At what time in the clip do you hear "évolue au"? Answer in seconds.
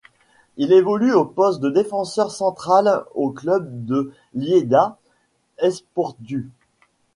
0.73-1.25